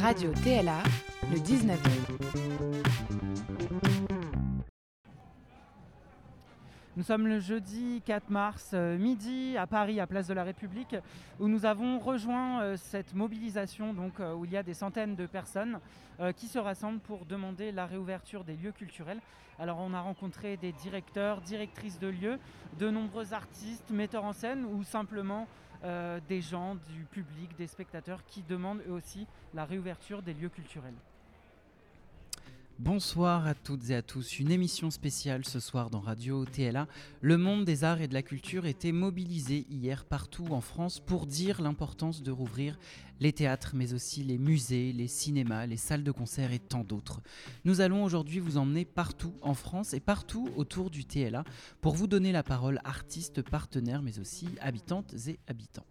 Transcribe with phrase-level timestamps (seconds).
[0.00, 0.82] Radio TLA,
[1.30, 1.78] le 19
[6.96, 10.96] Nous sommes le jeudi 4 mars euh, midi à Paris, à Place de la République,
[11.38, 15.26] où nous avons rejoint euh, cette mobilisation euh, où il y a des centaines de
[15.26, 15.78] personnes
[16.36, 19.20] qui se rassemblent pour demander la réouverture des lieux culturels.
[19.58, 22.38] Alors on a rencontré des directeurs, directrices de lieux,
[22.78, 25.46] de nombreux artistes, metteurs en scène ou simplement
[25.82, 30.94] des gens, du public, des spectateurs qui demandent eux aussi la réouverture des lieux culturels.
[32.82, 34.38] Bonsoir à toutes et à tous.
[34.38, 36.88] Une émission spéciale ce soir dans Radio TLA.
[37.20, 41.26] Le monde des arts et de la culture était mobilisé hier partout en France pour
[41.26, 42.78] dire l'importance de rouvrir
[43.20, 47.20] les théâtres, mais aussi les musées, les cinémas, les salles de concert et tant d'autres.
[47.66, 51.44] Nous allons aujourd'hui vous emmener partout en France et partout autour du TLA
[51.82, 55.86] pour vous donner la parole artistes, partenaires, mais aussi habitantes et habitants.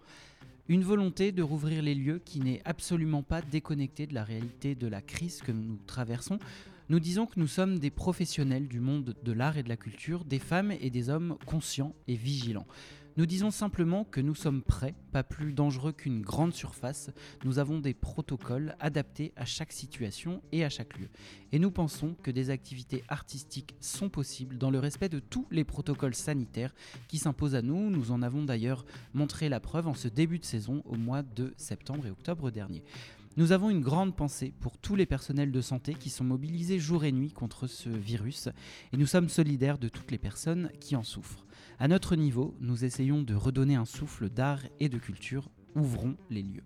[0.68, 4.88] Une volonté de rouvrir les lieux qui n'est absolument pas déconnectée de la réalité de
[4.88, 6.40] la crise que nous traversons.
[6.90, 10.26] Nous disons que nous sommes des professionnels du monde de l'art et de la culture,
[10.26, 12.66] des femmes et des hommes conscients et vigilants.
[13.16, 17.12] Nous disons simplement que nous sommes prêts, pas plus dangereux qu'une grande surface.
[17.44, 21.10] Nous avons des protocoles adaptés à chaque situation et à chaque lieu.
[21.52, 25.66] Et nous pensons que des activités artistiques sont possibles dans le respect de tous les
[25.66, 26.74] protocoles sanitaires
[27.08, 27.92] qui s'imposent à nous.
[27.92, 31.54] Nous en avons d'ailleurs montré la preuve en ce début de saison au mois de
[31.56, 32.84] septembre et octobre dernier.
[33.40, 37.06] Nous avons une grande pensée pour tous les personnels de santé qui sont mobilisés jour
[37.06, 38.50] et nuit contre ce virus
[38.92, 41.46] et nous sommes solidaires de toutes les personnes qui en souffrent.
[41.80, 45.48] À notre niveau, nous essayons de redonner un souffle d'art et de culture.
[45.74, 46.66] Ouvrons les lieux.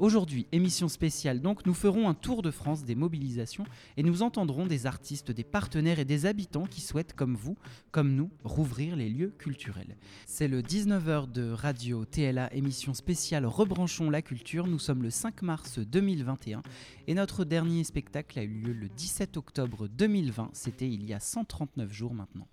[0.00, 3.66] Aujourd'hui, émission spéciale, donc nous ferons un tour de France des mobilisations
[3.98, 7.58] et nous entendrons des artistes, des partenaires et des habitants qui souhaitent, comme vous,
[7.90, 9.98] comme nous, rouvrir les lieux culturels.
[10.24, 14.66] C'est le 19h de Radio TLA, émission spéciale Rebranchons la culture.
[14.66, 16.62] Nous sommes le 5 mars 2021
[17.06, 20.48] et notre dernier spectacle a eu lieu le 17 octobre 2020.
[20.54, 22.48] C'était il y a 139 jours maintenant.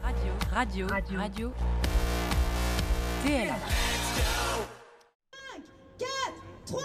[0.00, 1.52] Radio, radio, radio, radio.
[3.24, 4.53] TLA.
[6.66, 6.80] 脱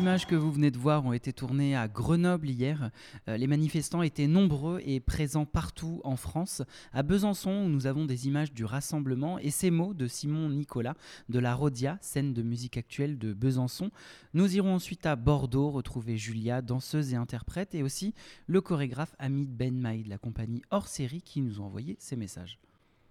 [0.00, 2.90] images que vous venez de voir ont été tournées à Grenoble hier.
[3.28, 6.62] Euh, les manifestants étaient nombreux et présents partout en France.
[6.94, 10.94] À Besançon, nous avons des images du rassemblement et ces mots de Simon Nicolas
[11.28, 13.90] de la Rodia, scène de musique actuelle de Besançon.
[14.32, 18.14] Nous irons ensuite à Bordeaux retrouver Julia, danseuse et interprète, et aussi
[18.46, 22.16] le chorégraphe Hamid Ben Maï de la compagnie hors série qui nous a envoyé ces
[22.16, 22.58] messages.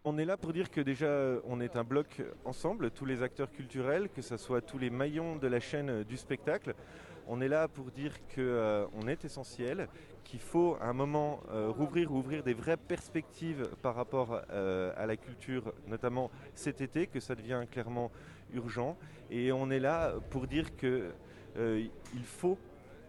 [0.06, 1.10] On est là pour dire que déjà
[1.44, 5.36] on est un bloc ensemble, tous les acteurs culturels, que ce soit tous les maillons
[5.36, 6.74] de la chaîne du spectacle.
[7.28, 9.90] On est là pour dire qu'on euh, est essentiel,
[10.24, 15.06] qu'il faut à un moment euh, rouvrir, ouvrir des vraies perspectives par rapport euh, à
[15.06, 18.10] la culture, notamment cet été, que ça devient clairement
[18.54, 18.96] urgent.
[19.30, 21.12] Et on est là pour dire qu'il
[22.24, 22.58] faut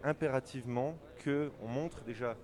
[0.03, 2.35] impérativement qu'on montre déjà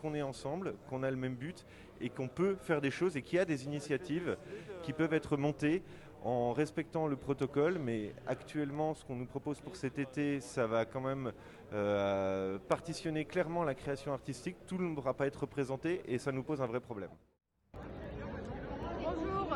[0.00, 1.66] qu'on est ensemble, qu'on a le même but
[2.00, 4.36] et qu'on peut faire des choses et qu'il y a des initiatives
[4.82, 5.82] qui peuvent être montées
[6.24, 10.84] en respectant le protocole, mais actuellement, ce qu'on nous propose pour cet été, ça va
[10.84, 11.32] quand même
[11.72, 14.56] euh, partitionner clairement la création artistique.
[14.66, 17.10] Tout ne pourra pas être représenté et ça nous pose un vrai problème.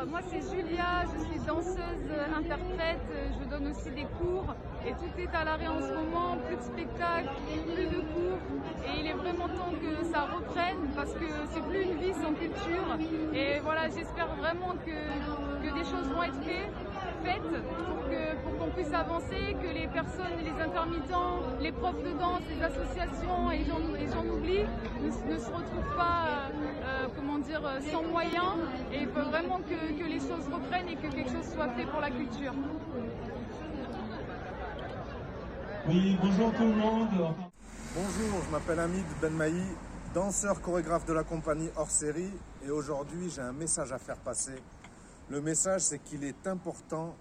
[0.09, 1.77] Moi c'est Julia, je suis danseuse,
[2.35, 3.07] interprète,
[3.39, 4.53] je donne aussi des cours.
[4.85, 7.29] Et tout est à l'arrêt en ce moment, plus de spectacles,
[7.73, 8.39] plus de cours.
[8.85, 12.33] Et il est vraiment temps que ça reprenne parce que c'est plus une vie sans
[12.33, 12.97] culture.
[13.33, 16.92] Et voilà j'espère vraiment que, que des choses vont être faites
[18.43, 23.51] pour qu'on puisse avancer, que les personnes, les intermittents, les profs de danse, les associations
[23.51, 24.65] et j'en oublie
[25.01, 26.49] ne, se retrouvent pas
[26.85, 27.61] euh, comment dire,
[27.91, 28.55] sans moyens
[28.91, 32.01] et faut vraiment que, que les choses reprennent et que quelque chose soit fait pour
[32.01, 32.53] la culture.
[35.87, 37.35] Oui, bonjour tout le monde.
[37.95, 39.53] Bonjour, je m'appelle Hamid Benmaï,
[40.13, 42.31] danseur chorégraphe de la compagnie hors série
[42.65, 44.55] et aujourd'hui j'ai un message à faire passer
[45.29, 47.15] le message, c'est qu'il est important,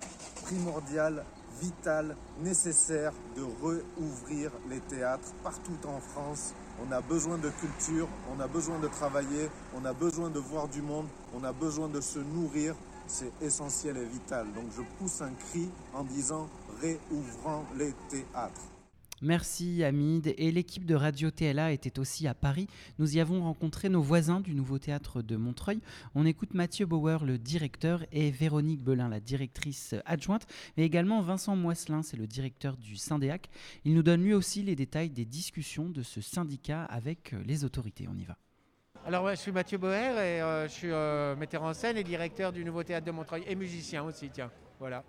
[0.44, 1.25] primordial,
[1.60, 6.54] vital, nécessaire de rouvrir les théâtres partout en France.
[6.84, 10.69] On a besoin de culture, on a besoin de travailler, on a besoin de voir
[10.69, 12.75] du monde, on a besoin de se nourrir.
[13.06, 14.46] C'est essentiel et vital.
[14.52, 16.49] Donc je pousse un cri en disant
[16.81, 18.71] réouvrant les théâtres.
[19.24, 20.34] Merci Hamid.
[20.36, 22.66] Et l'équipe de Radio TLA était aussi à Paris.
[22.98, 25.80] Nous y avons rencontré nos voisins du nouveau théâtre de Montreuil.
[26.16, 31.54] On écoute Mathieu Bauer, le directeur, et Véronique Belin, la directrice adjointe, mais également Vincent
[31.54, 33.48] Moisselin, c'est le directeur du Syndéac.
[33.84, 38.08] Il nous donne lui aussi les détails des discussions de ce syndicat avec les autorités.
[38.10, 38.36] On y va.
[39.06, 42.82] Alors, je suis Mathieu Boer et je suis metteur en scène et directeur du Nouveau
[42.82, 45.04] Théâtre de Montreuil et musicien aussi, tiens, voilà.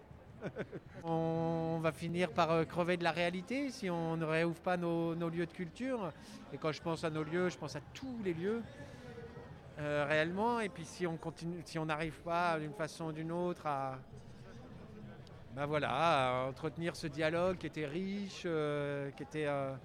[1.04, 5.46] On va finir par crever de la réalité si on ne réouvre pas nos, lieux
[5.46, 6.12] de culture.
[6.54, 8.62] Et quand je pense à nos lieux, je pense à tous les lieux.
[9.78, 13.66] réellement, et puis si on continue, si on n'arrive pas d'une façon ou d'une autre
[13.66, 13.98] à,
[15.56, 19.76] ben voilà, entretenir ce dialogue qui était riche, euh, qui était euh,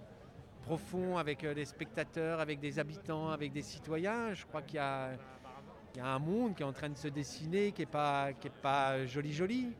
[0.62, 4.32] profond avec euh, les spectateurs, avec des habitants, avec des citoyens.
[4.32, 5.18] Je crois qu'il y, a
[6.02, 8.30] un monde qui est en train de se dessiner, qui n'est pas,
[8.62, 9.74] pas joli joli.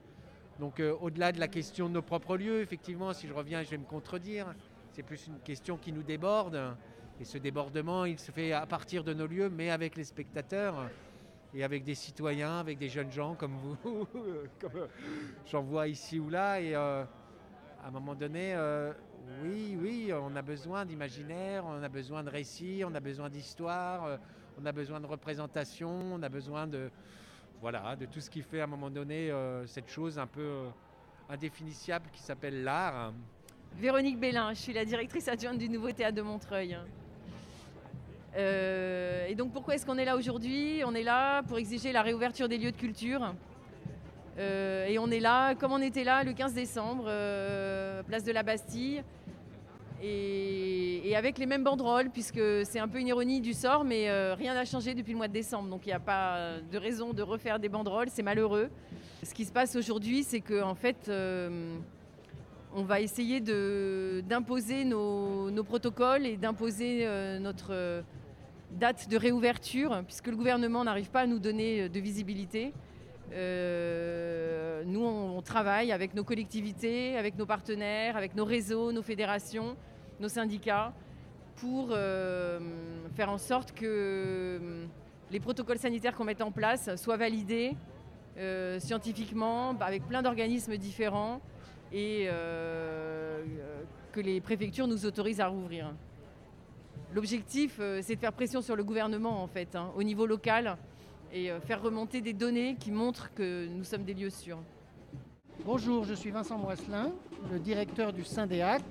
[0.58, 3.78] Donc au-delà de la question de nos propres lieux, effectivement, si je reviens, je vais
[3.78, 4.54] me contredire.
[4.90, 6.76] C'est plus une question qui nous déborde.
[7.20, 10.88] Et ce débordement, il se fait à partir de nos lieux, mais avec les spectateurs
[11.54, 14.06] et avec des citoyens, avec des jeunes gens comme vous,
[14.60, 14.88] comme
[15.46, 16.60] j'en vois ici ou là.
[16.60, 17.02] Et euh,
[17.82, 18.92] à un moment donné, euh,
[19.42, 24.04] oui, oui, on a besoin d'imaginaire, on a besoin de récits, on a besoin d'histoire,
[24.04, 24.16] euh,
[24.60, 26.90] on a besoin de représentation, on a besoin de,
[27.60, 29.32] voilà, de tout ce qui fait à un moment donné
[29.66, 30.64] cette chose un peu
[31.28, 33.12] indéfinissable qui s'appelle l'art.
[33.76, 36.76] Véronique Bélin, je suis la directrice adjointe du Nouveau Théâtre de Montreuil.
[38.36, 40.82] Euh, et donc pourquoi est-ce qu'on est là aujourd'hui?
[40.84, 43.34] On est là pour exiger la réouverture des lieux de culture.
[44.38, 48.32] Euh, et on est là, comme on était là le 15 décembre, euh, place de
[48.32, 49.02] la Bastille,
[50.02, 54.54] et, avec les mêmes banderoles, puisque c'est un peu une ironie du sort, mais rien
[54.54, 57.22] n'a changé depuis le mois de décembre, donc il n'y a pas de raison de
[57.22, 58.68] refaire des banderoles, c'est malheureux.
[59.24, 61.10] Ce qui se passe aujourd'hui, c'est qu'en en fait,
[62.72, 67.08] on va essayer d'imposer nos, protocoles et d'imposer
[67.40, 68.04] notre
[68.72, 72.72] date de réouverture, puisque le gouvernement n'arrive pas à nous donner euh, de visibilité.
[73.32, 79.76] Euh, nous, on, travaille avec nos collectivités, avec nos partenaires, avec nos réseaux, nos fédérations,
[80.20, 80.92] nos syndicats,
[81.56, 82.58] pour euh,
[83.14, 84.60] faire en sorte que
[85.30, 87.76] les protocoles sanitaires qu'on met en place soient validés
[88.78, 91.40] scientifiquement, bah, avec plein d'organismes différents,
[91.92, 92.28] et
[94.12, 95.92] que les préfectures nous autorisent à rouvrir.
[97.14, 100.76] L'objectif, euh, c'est de faire pression sur le gouvernement, en fait, hein, au niveau local,
[101.32, 104.58] et euh, faire remonter des données qui montrent que nous sommes des lieux sûrs.
[105.64, 107.12] Bonjour, je suis Vincent Moisselin,
[107.52, 108.82] le directeur du SYNDEAC,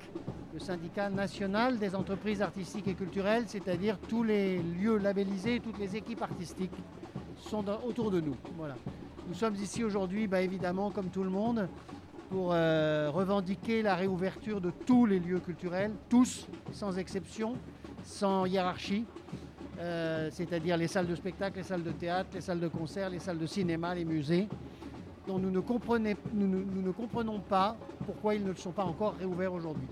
[0.53, 5.95] le syndicat national des entreprises artistiques et culturelles, c'est-à-dire tous les lieux labellisés, toutes les
[5.95, 6.75] équipes artistiques
[7.37, 8.35] sont autour de nous.
[8.57, 8.75] Voilà.
[9.27, 11.67] Nous sommes ici aujourd'hui, bah, évidemment, comme tout le monde,
[12.29, 17.55] pour euh, revendiquer la réouverture de tous les lieux culturels, tous, sans exception,
[18.03, 19.05] sans hiérarchie,
[19.79, 23.19] euh, c'est-à-dire les salles de spectacle, les salles de théâtre, les salles de concert, les
[23.19, 24.47] salles de cinéma, les musées,
[25.27, 25.59] dont nous ne,
[26.91, 27.75] comprenons pas
[28.05, 29.87] pourquoi ils ne sont pas encore réouverts aujourd'hui.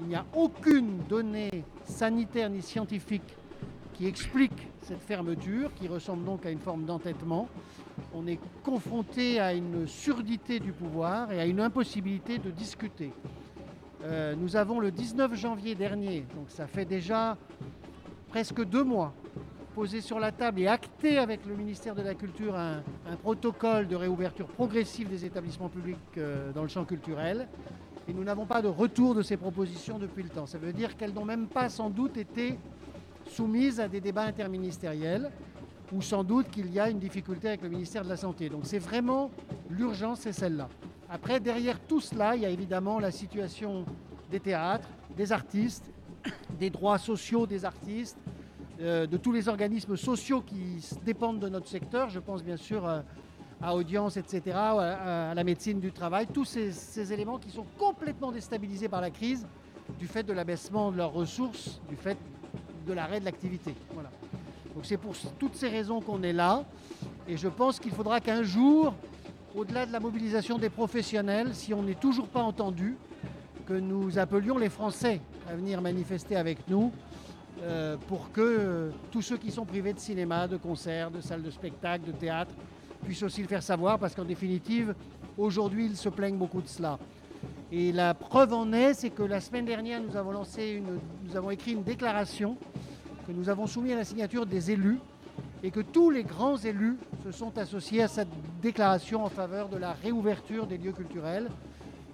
[0.00, 3.36] Il n'y a aucune donnée sanitaire ni scientifique
[3.94, 7.48] qui explique cette fermeture, qui ressemble donc à une forme d'entêtement.
[8.14, 13.10] On est confronté à une surdité du pouvoir et à une impossibilité de discuter.
[14.04, 17.36] Euh, nous avons le 19 janvier dernier, donc ça fait déjà
[18.28, 19.12] presque deux mois,
[19.74, 22.82] posé sur la table et acté avec le ministère de la Culture un,
[23.22, 27.46] protocole de réouverture progressive des établissements publics euh, dans le champ culturel.
[28.08, 30.46] Et nous n'avons pas de retour de ces propositions depuis le temps.
[30.46, 32.58] Ça veut dire qu'elles n'ont même pas sans doute été
[33.28, 35.30] soumises à des débats interministériels
[35.92, 38.48] ou sans doute qu'il y a une difficulté avec le ministère de la Santé.
[38.48, 39.30] Donc c'est vraiment
[39.70, 40.68] l'urgence, c'est celle-là.
[41.10, 43.84] Après, derrière tout cela, il y a évidemment la situation
[44.30, 45.90] des théâtres, des artistes,
[46.58, 48.18] des droits sociaux des artistes,
[48.80, 52.10] euh, de tous les organismes sociaux qui dépendent de notre secteur.
[52.10, 53.00] Je pense bien sûr euh,
[53.60, 58.88] à Audience, etc., à, la médecine du travail, tous ces, éléments qui sont complètement déstabilisés
[58.88, 59.46] par la crise
[59.98, 62.16] du fait de l'abaissement de leurs ressources, du fait
[62.86, 63.74] de l'arrêt de l'activité.
[64.74, 66.64] Donc c'est pour toutes ces raisons qu'on est là.
[67.26, 68.94] Et je pense qu'il faudra qu'un jour,
[69.56, 72.96] au-delà de la mobilisation des professionnels, si on n'est toujours pas entendu,
[73.66, 76.92] que nous appelions les Français à venir manifester avec nous
[77.62, 81.42] euh, pour que euh, tous ceux qui sont privés de cinéma, de concerts, de salles
[81.42, 82.52] de spectacle, de théâtre,
[83.02, 84.94] puissent aussi le faire savoir, parce qu'en définitive,
[85.38, 86.98] aujourd'hui, ils se plaignent beaucoup de cela.
[87.72, 91.36] Et la preuve en est, c'est que la semaine dernière, nous avons, lancé une, nous
[91.36, 92.56] avons écrit une déclaration
[93.26, 94.98] que nous avons soumise à la signature des élus
[95.62, 98.28] et que tous les grands élus se sont associés à cette
[98.60, 101.48] déclaration en faveur de la réouverture des lieux culturels.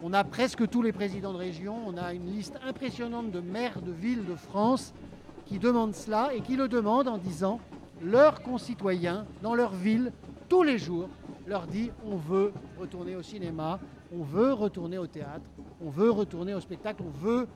[0.06, 3.80] On a presque tous les présidents de région, on a une liste impressionnante de maires
[3.80, 4.92] de villes de France
[5.46, 7.58] qui demandent cela et qui le demandent en disant
[8.02, 10.12] leurs concitoyens dans leur ville,
[10.50, 11.08] tous les jours,
[11.46, 13.80] leur dit on veut retourner au cinéma,
[14.14, 15.46] on veut retourner au théâtre,
[15.82, 17.48] on veut retourner au spectacle, on veut,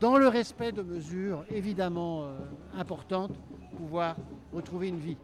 [0.00, 2.38] dans le respect de mesures évidemment euh,
[2.78, 3.32] importantes,
[3.76, 4.16] pouvoir
[4.54, 5.18] retrouver une vie.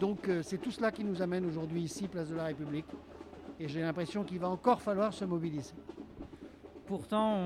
[0.00, 2.86] Donc c'est tout cela qui nous amène aujourd'hui ici, place de la République.
[3.60, 5.74] Et j'ai l'impression qu'il va encore falloir se mobiliser.
[6.86, 7.36] Pourtant,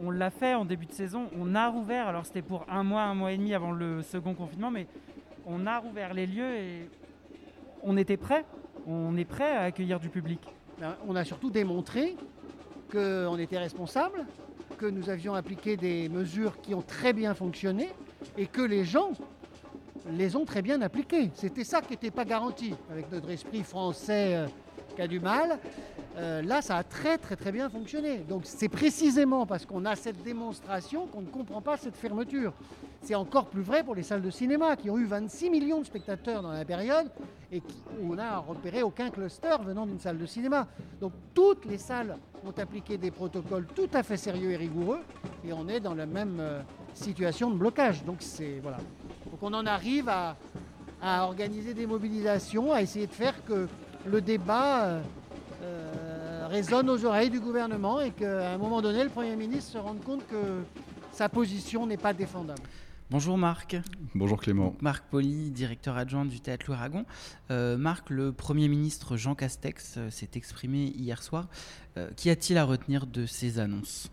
[0.00, 1.30] on, l'a fait en début de saison.
[1.38, 4.34] On a rouvert, alors c'était pour un mois, un mois et demi avant le second
[4.34, 4.86] confinement, mais
[5.46, 6.90] on a rouvert les lieux et
[7.82, 8.44] on était prêt.
[8.86, 10.40] On est prêt à accueillir du public.
[10.80, 12.16] Ben, on a surtout démontré
[12.90, 14.26] qu'on était responsable,
[14.76, 17.90] que nous avions appliqué des mesures qui ont très bien fonctionné
[18.36, 19.12] et que les gens
[20.10, 21.30] les ont très bien appliquées.
[21.34, 24.46] C'était ça qui n'était pas garanti avec notre esprit français euh,
[24.94, 25.58] qui a du mal.
[26.16, 28.18] Euh, là, ça a très très très bien fonctionné.
[28.18, 32.52] Donc c'est précisément parce qu'on a cette démonstration qu'on ne comprend pas cette fermeture.
[33.02, 35.86] C'est encore plus vrai pour les salles de cinéma qui ont eu 26 millions de
[35.86, 37.10] spectateurs dans la période
[37.52, 37.62] et
[38.00, 40.66] où on n'a repéré aucun cluster venant d'une salle de cinéma.
[41.00, 45.00] Donc toutes les salles ont appliqué des protocoles tout à fait sérieux et rigoureux
[45.44, 46.60] et on est dans la même euh,
[46.94, 48.04] situation de blocage.
[48.04, 48.78] Donc c'est voilà.
[49.30, 50.36] Donc on en arrive à,
[51.02, 53.68] organiser des mobilisations, à essayer de faire que
[54.06, 55.02] le débat euh,
[55.62, 59.78] euh, résonne aux oreilles du gouvernement et qu'à un moment donné, le Premier ministre se
[59.78, 60.62] rende compte que
[61.12, 62.62] sa position n'est pas défendable.
[63.10, 63.76] Bonjour Marc.
[64.14, 64.74] Bonjour Clément.
[64.80, 67.04] Marc Poli, directeur adjoint du Théâtre Louis-Aragon.
[67.50, 71.48] Euh, Marc, le Premier ministre Jean Castex euh, s'est exprimé hier soir.
[72.16, 74.10] Qu'y a-t-il à retenir de ces annonces?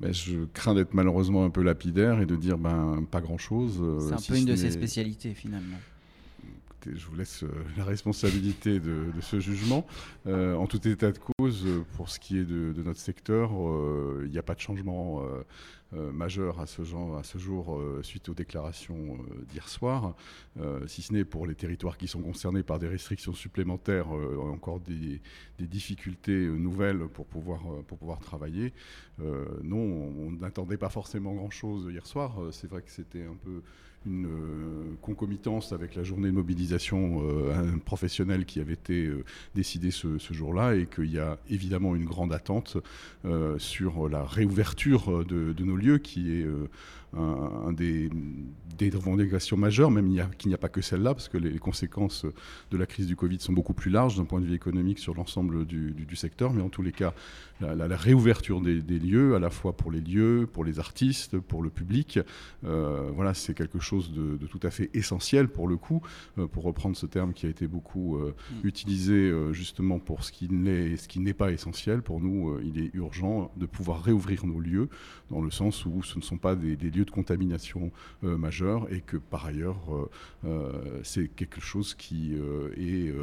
[0.00, 3.82] Ben, je crains d'être malheureusement un peu lapidaire et de dire ben, pas grand-chose.
[4.08, 5.76] C'est un peu une de ses spécialités finalement
[6.86, 9.86] je vous laisse euh, la responsabilité de, ce jugement.
[10.26, 14.30] Euh, en tout état de cause, pour ce qui est de, notre secteur, euh, il
[14.30, 15.22] n'y a pas de changement
[15.92, 16.82] majeur à ce,
[17.38, 19.18] jour suite aux déclarations
[19.48, 20.14] d'hier soir,
[20.86, 25.20] si ce n'est pour les territoires qui sont concernés par des restrictions supplémentaires, encore des,
[25.58, 28.72] difficultés nouvelles pour pouvoir travailler.
[29.18, 32.38] non, on n'attendait pas forcément grand-chose hier soir.
[32.52, 33.62] C'est vrai que c'était un peu
[34.06, 39.90] une euh, concomitance avec la journée de mobilisation euh, professionnelle qui avait été euh, décidée
[39.90, 42.76] ce, jour-là et qu'il y a évidemment une grande attente
[43.58, 46.46] sur la réouverture de, nos lieux qui est
[47.16, 48.10] un, des,
[48.94, 52.24] revendications majeures, même qu'il n'y a, pas que celle-là, parce que les, conséquences
[52.70, 55.14] de la crise du Covid sont beaucoup plus larges d'un point de vue économique sur
[55.14, 56.52] l'ensemble du, secteur.
[56.52, 57.14] Mais en tous les cas,
[57.60, 61.70] la, réouverture des, lieux, à la fois pour les lieux, pour les artistes, pour le
[61.70, 62.18] public,
[62.64, 66.02] euh, voilà, c'est quelque chose de, tout à fait essentiel pour le coup,
[66.38, 68.66] euh, pour reprendre ce terme qui a été beaucoup euh, mm.
[68.66, 72.02] utilisé justement pour ce qui n'est pas essentiel.
[72.02, 74.88] Pour nous, il est urgent de pouvoir réouvrir nos lieux,
[75.30, 77.90] dans le sens où ce ne sont pas des, des lieux de contamination
[78.24, 80.10] euh, majeure et que par ailleurs euh,
[80.44, 83.14] euh, c'est quelque chose qui est,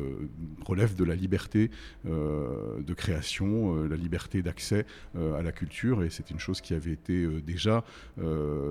[0.66, 1.70] relève de la liberté
[2.06, 6.04] de création, la liberté d'accès à la culture.
[6.04, 7.84] Et c'est une chose qui avait été déjà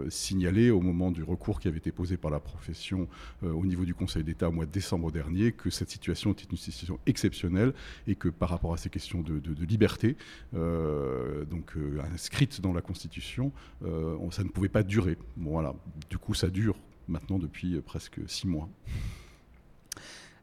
[0.08, 3.08] signalée au moment du recours qui avait été posé par la profession
[3.42, 6.56] au niveau du Conseil d'État au mois de décembre dernier que cette situation était une
[6.56, 7.72] situation exceptionnelle
[8.06, 10.16] et que par rapport à ces questions de, liberté,
[10.52, 11.74] donc
[12.12, 14.95] inscrites dans la Constitution, ça ne pouvait pas durer
[15.36, 15.74] Bon, voilà.
[16.10, 16.76] Du coup, ça dure
[17.08, 18.68] maintenant depuis euh, presque six mois.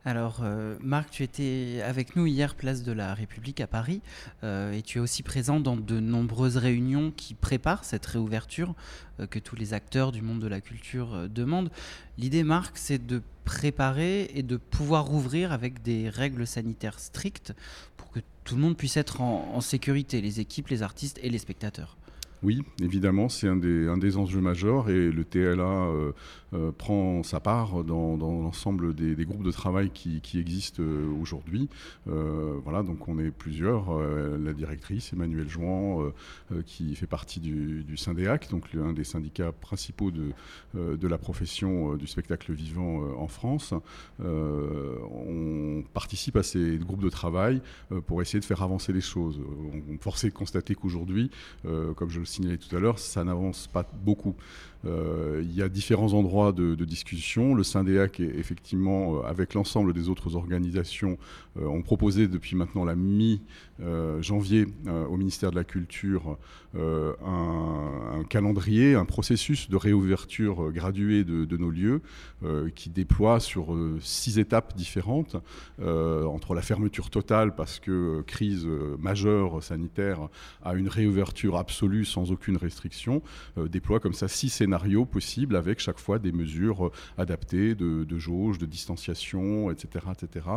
[0.05, 4.01] Alors, euh, Marc, tu étais avec nous hier, place de la République à Paris,
[4.43, 8.75] euh, et tu es aussi présent dans de nombreuses réunions qui préparent cette réouverture
[9.29, 11.71] que tous les acteurs du monde de la culture demandent.
[12.17, 17.53] L'idée, Marc, c'est de préparer et de pouvoir rouvrir avec des règles sanitaires strictes
[17.95, 21.37] pour que tout le monde puisse être en sécurité, les équipes, les artistes et les
[21.37, 21.95] spectateurs.
[22.43, 26.11] Oui, évidemment, c'est un des, enjeux majeurs et le TLA euh,
[26.53, 31.69] euh, prend sa part dans, l'ensemble des, groupes de travail qui, existent euh, aujourd'hui.
[32.05, 33.97] voilà, donc on est plusieurs.
[33.97, 36.11] la directrice, Emmanuel Jouan,
[36.65, 42.51] qui fait partie du, Syndéac, donc l'un des syndicats principaux de, la profession du spectacle
[42.51, 43.73] vivant en France.
[44.19, 47.61] on participe à ces groupes de travail
[48.07, 49.39] pour essayer de faire avancer les choses.
[49.73, 51.31] On, on forcé de constater qu'aujourd'hui,
[51.95, 54.35] comme je le signalé tout à l'heure, ça n'avance pas beaucoup.
[54.85, 57.55] Euh, il y a différents endroits de, discussion.
[57.55, 61.17] Le Syndéac, est, effectivement, euh, avec l'ensemble des autres organisations,
[61.57, 64.67] euh, ont proposé depuis maintenant la mi-janvier
[65.09, 66.37] au ministère de la Culture
[66.75, 72.01] un, calendrier, un processus de réouverture graduée de, nos lieux
[72.75, 75.35] qui déploie sur six étapes différentes,
[75.81, 78.67] entre la fermeture totale parce que crise
[78.99, 80.29] majeure sanitaire
[80.63, 83.21] à une réouverture absolue sans aucune restriction,
[83.57, 88.65] déploie comme ça six scénarios possibles avec chaque fois des mesures adaptées de, jauge, de
[88.65, 90.47] distanciation, etc., etc.,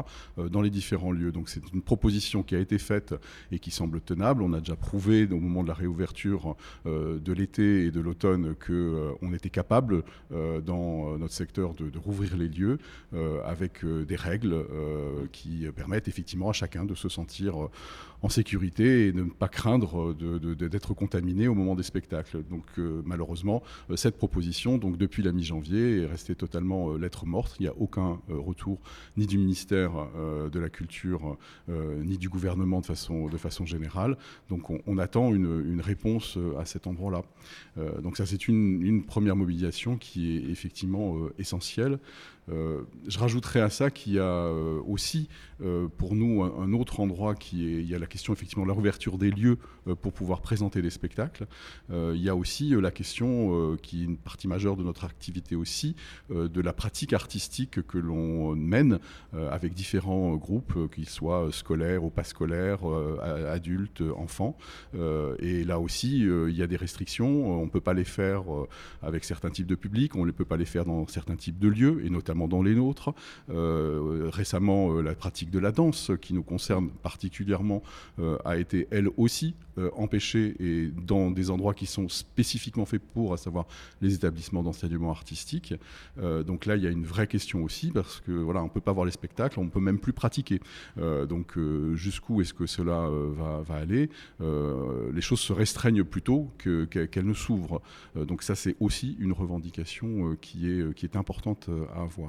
[0.51, 1.33] dans les différents lieux.
[1.33, 3.15] Donc c'est une proposition qui a été faite
[3.53, 4.43] et qui semble tenable.
[4.43, 9.33] On a déjà prouvé au moment de la réouverture de l'été et de l'automne qu'on
[9.33, 12.79] était capable dans notre secteur de, rouvrir les lieux
[13.45, 14.65] avec des règles
[15.33, 17.71] qui permettent effectivement à chacun de se sentir euh,
[18.23, 22.43] en sécurité et de ne pas craindre d'être contaminé au moment des spectacles.
[22.49, 27.57] Donc euh, malheureusement, euh, cette proposition, donc depuis la mi-janvier, est restée totalement lettre morte.
[27.59, 28.79] Il n'y a aucun retour
[29.17, 29.93] ni du ministère
[30.53, 31.37] de la Culture
[31.69, 34.17] ni du gouvernement de façon, de façon générale.
[34.49, 37.23] Donc on, attend une, réponse à cet endroit-là.
[38.03, 41.99] donc ça c'est une, première mobilisation qui est effectivement essentielle.
[42.49, 45.29] Euh, je rajouterais à ça qu'il y a euh, aussi
[45.63, 48.69] euh, pour nous un, autre endroit qui est, il y a la question effectivement de
[48.69, 49.59] la réouverture des lieux
[50.03, 51.47] pour pouvoir présenter des spectacles.
[51.91, 55.95] il y a aussi la question qui est une partie majeure de notre activité aussi,
[56.29, 58.99] de la pratique artistique que l'on mène
[59.33, 62.81] avec différents groupes, qu'ils soient scolaires ou pas scolaires,
[63.49, 64.59] adultes, enfants.
[65.39, 67.61] et là aussi, il y a des restrictions.
[67.61, 68.43] On ne peut pas les faire
[69.03, 71.69] avec certains types de publics, on ne peut pas les faire dans certains types de
[71.69, 73.15] lieux, et notamment dans les nôtres.
[73.51, 77.83] Euh, récemment, euh, la pratique de la danse, qui nous concerne particulièrement,
[78.19, 79.55] euh, a été elle aussi
[79.95, 83.67] empêchée et dans des endroits qui sont spécifiquement faits pour, à savoir
[84.01, 85.75] les établissements d'enseignement artistique.
[86.47, 88.93] donc là, il y a une vraie question aussi parce que voilà, on peut pas
[88.93, 90.61] voir les spectacles, on peut même plus pratiquer.
[91.29, 91.59] donc
[91.93, 93.11] jusqu'où est-ce que cela
[93.69, 94.09] va, aller?
[94.41, 97.83] Les choses se restreignent plutôt qu'elles ne s'ouvrent.
[98.17, 102.26] donc ça, c'est aussi une revendication qui est qui est importante à avoir.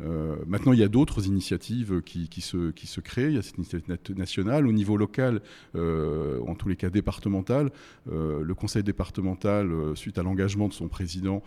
[0.00, 3.28] Euh, maintenant, il y a d'autres initiatives qui, se, créent.
[3.28, 4.66] Il y a cette initiative nationale.
[4.66, 5.40] Au niveau local,
[5.74, 7.70] euh, en tous les cas départemental,
[8.10, 11.42] euh, le conseil départemental, suite à l'engagement de son président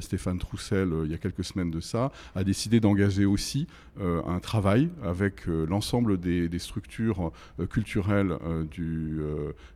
[0.00, 3.66] Stéphane Troussel il y a quelques semaines de ça, a décidé d'engager aussi
[4.00, 7.32] un travail avec l'ensemble des, structures
[7.70, 8.36] culturelles
[8.70, 9.20] du,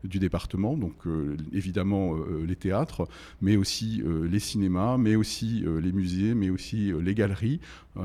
[0.05, 0.94] département, donc
[1.53, 3.09] évidemment les théâtres,
[3.40, 7.61] mais aussi les cinémas, mais aussi les musées, mais aussi les galeries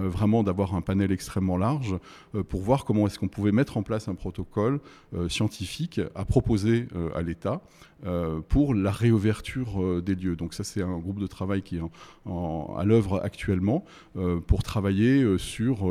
[0.06, 1.96] vraiment d'avoir un panel extrêmement large
[2.36, 4.80] euh, pour voir comment est-ce qu'on pouvait mettre en place un protocole
[5.14, 7.62] euh, scientifique à proposer à l'État
[8.48, 10.36] pour la réouverture des lieux.
[10.36, 11.82] Donc ça, c'est un groupe de travail qui est
[12.28, 13.84] à l'œuvre actuellement
[14.46, 15.84] pour travailler sur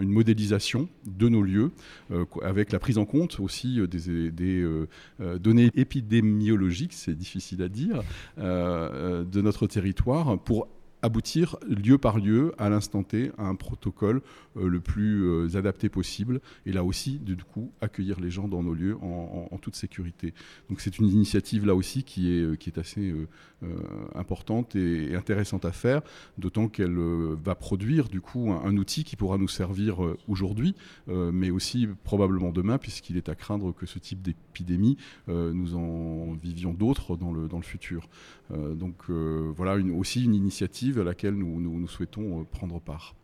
[0.00, 1.72] une modélisation de nos lieux,
[2.42, 4.86] avec la prise en compte aussi des, des
[5.18, 8.02] données épidémiologiques, c'est difficile à dire,
[8.38, 10.68] de notre territoire, pour
[11.02, 14.22] aboutir lieu par lieu, à l'instant T, à un protocole
[14.56, 16.40] euh, le plus euh, adapté possible.
[16.66, 20.32] Et là aussi, du coup, accueillir les gens dans nos lieux en, toute sécurité.
[20.70, 23.14] Donc c'est une initiative là aussi qui est, euh, qui est assez
[24.14, 26.00] importante et, intéressante à faire,
[26.38, 26.96] d'autant qu'elle
[27.44, 30.74] va produire du coup un, outil qui pourra nous servir aujourd'hui,
[31.08, 34.96] mais aussi probablement demain, puisqu'il est à craindre que ce type d'épidémie,
[35.28, 38.08] nous en vivions d'autres dans le, dans le futur.
[38.50, 43.14] donc voilà aussi une initiative à laquelle nous, nous, souhaitons euh, prendre part.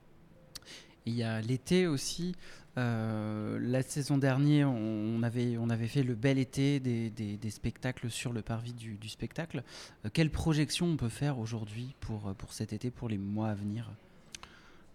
[1.07, 2.35] Il y a l'été aussi.
[2.79, 8.11] Euh, la saison dernière, on avait, on avait fait le bel été des, des, spectacles
[8.11, 9.63] sur le parvis du, du spectacle.
[10.05, 13.55] Euh, quelle projection on peut faire aujourd'hui pour, pour cet été, pour les mois à
[13.55, 13.91] venir?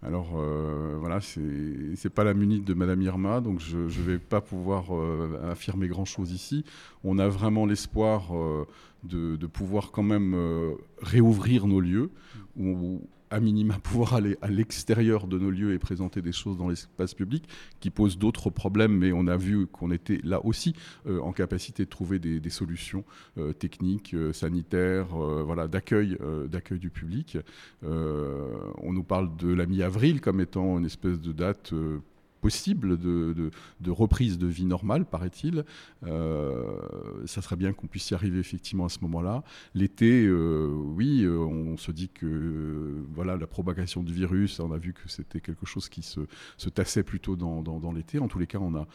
[0.02, 4.40] Alors euh, voilà, c'est pas la minute de Madame Irma, donc je ne vais pas
[4.40, 4.86] pouvoir
[5.48, 6.64] affirmer grand-chose ici.
[7.04, 8.32] On a vraiment l'espoir
[9.04, 10.36] de, de, pouvoir quand même
[11.00, 12.10] réouvrir nos lieux,
[13.32, 17.14] à minima pouvoir aller à l'extérieur de nos lieux et présenter des choses dans l'espace
[17.14, 17.48] public
[17.80, 20.74] qui posent d'autres problèmes, mais on a vu qu'on était là aussi
[21.06, 23.04] euh, en capacité de trouver des, solutions
[23.38, 26.18] euh, techniques, euh, sanitaires, voilà, d'accueil,
[26.50, 27.38] d'accueil du public.
[27.82, 31.72] on nous parle de la mi-avril comme étant une espèce de date
[32.42, 33.50] possible de,
[33.88, 35.64] reprise de vie normale, paraît-il.
[36.04, 36.76] Euh,
[37.24, 39.44] ça serait bien qu'on puisse y arriver effectivement à ce moment-là.
[39.74, 44.78] L'été, euh, oui, euh, on se dit que voilà la propagation du virus, on a
[44.78, 46.20] vu que c'était quelque chose qui se,
[46.74, 48.18] tassait plutôt dans, l'été.
[48.18, 48.86] En tous les cas, on a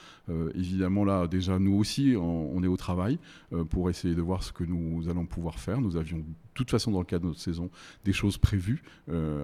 [0.54, 3.18] évidemment là déjà nous aussi, on, est au travail
[3.70, 5.80] pour essayer de voir ce que nous allons pouvoir faire.
[5.80, 6.26] Nous avions
[6.58, 7.70] toute façon, dans le cadre de notre saison,
[8.04, 8.84] des choses prévues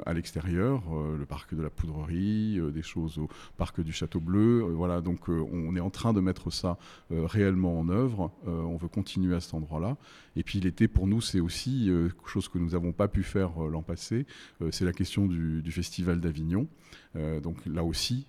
[0.06, 0.84] à l'extérieur,
[1.17, 4.62] le parc de la Poudrerie, des choses au parc du Château Bleu.
[4.62, 6.78] voilà, donc on est en train de mettre ça
[7.10, 8.32] réellement en œuvre.
[8.45, 9.97] on veut continuer à cet endroit-là.
[10.36, 13.60] Et puis l'été, pour nous, c'est aussi quelque chose que nous n'avons pas pu faire
[13.60, 14.26] l'an passé.
[14.71, 16.67] c'est la question du Festival d'Avignon.
[17.15, 18.26] Donc là aussi,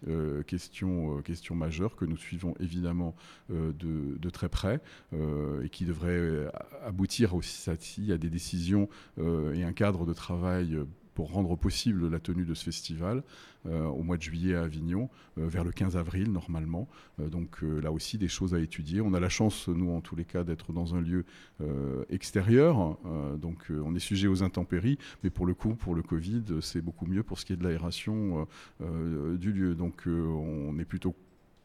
[0.47, 3.15] question, question majeure que nous suivons évidemment
[3.49, 3.73] de,
[4.19, 4.81] de, très près
[5.13, 6.51] et qui devrait
[6.85, 10.79] aboutir aussi à des décisions et un cadre de travail
[11.15, 13.23] pour rendre possible la tenue de ce festival
[13.67, 16.87] euh, au mois de juillet à Avignon, euh, vers le 15 avril normalement.
[17.19, 19.01] Euh, donc là aussi des choses à étudier.
[19.01, 21.25] On a la chance, nous en tous les cas, d'être dans un lieu
[22.11, 22.99] extérieur.
[23.39, 27.07] donc on est sujet aux intempéries, mais pour le coup, pour le Covid, c'est beaucoup
[27.07, 28.47] mieux pour ce qui est de l'aération
[28.81, 29.75] du lieu.
[29.75, 31.15] Donc on est plutôt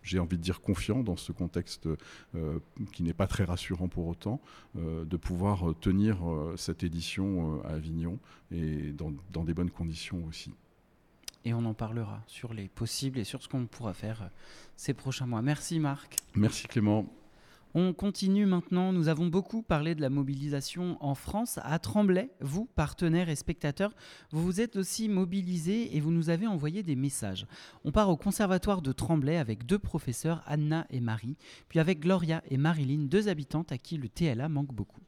[0.04, 1.88] j'ai envie de dire confiant dans ce contexte
[2.36, 2.60] euh,
[2.94, 4.42] qui n'est pas très rassurant pour autant,
[4.78, 8.20] euh, de pouvoir tenir euh, cette édition à Avignon
[8.52, 10.54] et dans, dans, des bonnes conditions aussi.
[11.46, 14.30] Et on en parlera sur les possibles et sur ce qu'on pourra faire
[14.76, 15.42] ces prochains mois.
[15.42, 16.18] Merci Marc.
[16.36, 17.06] Merci Clément.
[17.76, 18.92] On continue maintenant.
[18.92, 21.60] Nous avons beaucoup parlé de la mobilisation en France.
[21.62, 23.94] À Tremblay, vous, partenaires et spectateurs,
[24.32, 27.46] vous vous êtes aussi mobilisés et vous nous avez envoyé des messages.
[27.86, 32.42] On part au conservatoire de Tremblay avec deux professeurs, Anna et Marie, puis avec Gloria
[32.50, 35.02] et Marilyn, deux habitantes à qui le TLA manque beaucoup.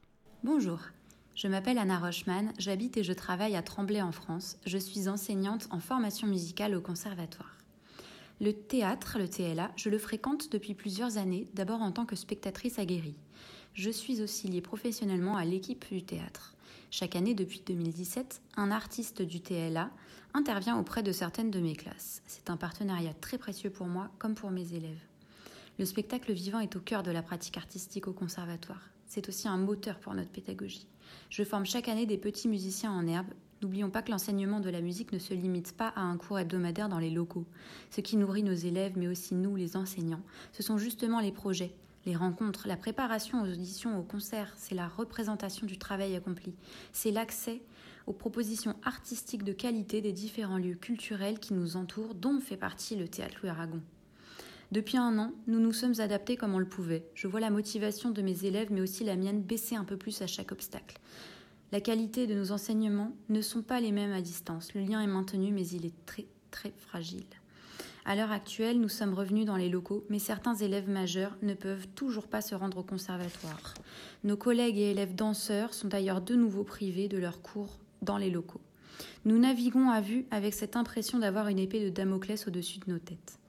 [0.44, 0.80] Bonjour.
[1.34, 4.58] Je m'appelle Anna Rochman, j'habite et je travaille à Tremblay en France.
[4.68, 7.61] Je suis enseignante en formation musicale au conservatoire.
[8.42, 12.80] Le théâtre, le TLA, je le fréquente depuis plusieurs années, d'abord en tant que spectatrice
[12.80, 13.20] aguerrie.
[13.76, 16.56] Je suis aussi liée professionnellement à l'équipe du théâtre.
[16.90, 19.92] Chaque année depuis 2017, un artiste du TLA
[20.34, 22.24] intervient auprès de certaines de mes classes.
[22.26, 25.06] C'est un partenariat très précieux pour moi comme pour mes élèves.
[25.78, 28.90] Le spectacle vivant est au cœur de la pratique artistique au conservatoire.
[29.06, 30.88] C'est aussi un moteur pour notre pédagogie.
[31.30, 33.30] Je forme chaque année des petits musiciens en herbe
[33.62, 36.90] N'oublions pas que l'enseignement de la musique ne se limite pas à un cours hebdomadaire
[36.90, 37.46] dans les locaux.
[37.92, 41.72] Ce qui nourrit nos élèves, mais aussi nous, les enseignants, ce sont justement les projets,
[42.08, 46.56] les rencontres, la préparation aux auditions, aux concerts, c'est la représentation du travail accompli,
[46.92, 47.62] c'est l'accès
[48.08, 52.96] aux propositions artistiques de qualité des différents lieux culturels qui nous entourent, dont fait partie
[52.96, 53.82] le théâtre Louis Aragon.
[54.72, 57.06] Depuis un an, nous nous sommes adaptés comme on le pouvait.
[57.14, 60.22] Je vois la motivation de mes élèves, mais aussi la mienne, baisser un peu plus
[60.24, 60.98] à chaque obstacle.
[61.72, 64.74] La qualité de nos enseignements ne sont pas les mêmes à distance.
[64.74, 67.24] Le lien est maintenu, mais il est très très fragile.
[68.04, 71.88] À l'heure actuelle, nous sommes revenus dans les locaux, mais certains élèves majeurs ne peuvent
[71.96, 73.74] toujours pas se rendre au conservatoire.
[74.26, 78.32] Nos collègues et élèves danseurs sont d'ailleurs de nouveau privés de leurs cours dans les
[78.32, 78.62] locaux.
[79.24, 83.00] Nous naviguons à vue avec cette impression d'avoir une épée de Damoclès au-dessus de nos
[83.00, 83.40] têtes.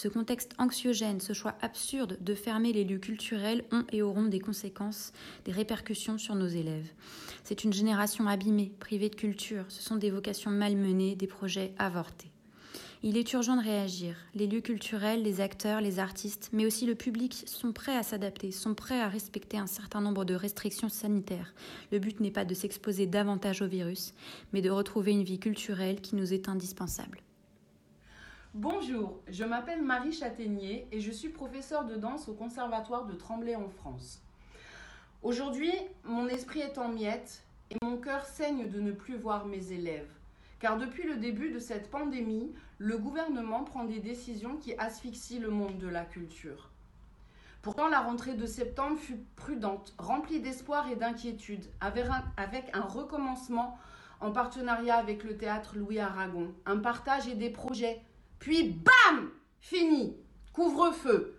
[0.00, 4.38] Ce contexte anxiogène, ce choix absurde de fermer les lieux culturels ont et auront des
[4.38, 5.12] conséquences,
[5.44, 6.88] des répercussions sur nos élèves.
[7.42, 12.30] C'est une génération abîmée, privée de culture, ce sont des vocations malmenées, des projets avortés.
[13.02, 14.14] Il est urgent de réagir.
[14.36, 18.52] Les lieux culturels, les acteurs, les artistes, mais aussi le public sont prêts à s'adapter,
[18.52, 21.54] sont prêts à respecter un certain nombre de restrictions sanitaires.
[21.90, 24.14] Le but n'est pas de s'exposer davantage au virus,
[24.52, 27.18] mais de retrouver une vie culturelle qui nous est indispensable.
[28.60, 33.54] Bonjour, je m'appelle Marie Châtaignier et je suis professeure de danse au Conservatoire de Tremblay
[33.54, 34.20] en France.
[35.22, 39.70] Aujourd'hui, mon esprit est en miettes et mon cœur saigne de ne plus voir mes
[39.70, 40.10] élèves.
[40.58, 45.50] Car depuis le début de cette pandémie, le gouvernement prend des décisions qui asphyxient le
[45.50, 46.72] monde de la culture.
[47.62, 53.78] Pourtant, la rentrée de septembre fut prudente, remplie d'espoir et d'inquiétude, avec un recommencement
[54.20, 58.02] en partenariat avec le théâtre Louis Aragon, un partage et des projets
[58.38, 60.16] puis bam Fini.
[60.52, 61.38] Couvre-feu.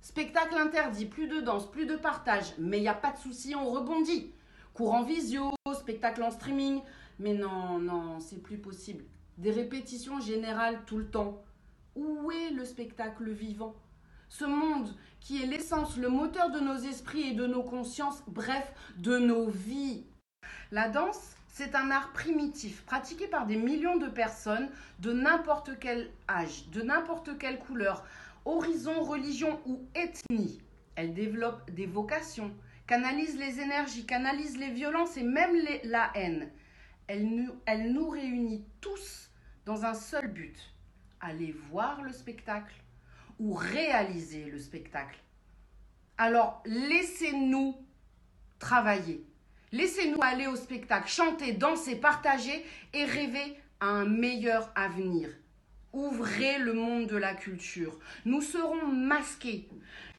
[0.00, 2.54] Spectacle interdit, plus de danse, plus de partage.
[2.58, 4.32] Mais il n'y a pas de souci, on rebondit.
[4.74, 6.82] Cours en visio, spectacle en streaming.
[7.18, 9.04] Mais non, non, c'est plus possible.
[9.38, 11.42] Des répétitions générales tout le temps.
[11.94, 13.74] Où est le spectacle vivant?
[14.28, 14.88] Ce monde
[15.20, 19.48] qui est l'essence, le moteur de nos esprits et de nos consciences, bref, de nos
[19.48, 20.04] vies.
[20.70, 26.10] La danse, c'est un art primitif, pratiqué par des millions de personnes de n'importe quel
[26.28, 28.04] âge, de n'importe quelle couleur,
[28.44, 30.60] horizon, religion ou ethnie.
[30.96, 32.52] Elle développe des vocations,
[32.88, 36.50] canalise les énergies, canalise les violences et même la haine.
[37.06, 37.28] Elle
[37.92, 39.30] nous, réunit tous
[39.64, 40.58] dans un seul but,
[41.20, 42.74] aller voir le spectacle
[43.38, 45.22] ou réaliser le spectacle.
[46.18, 47.76] Alors laissez-nous
[48.58, 49.24] travailler.
[49.74, 55.28] Laissez-nous aller au spectacle, chanter, danser, partager et rêver à un meilleur avenir.
[55.92, 57.98] Ouvrez le monde de la culture.
[58.24, 59.68] Nous serons masqués.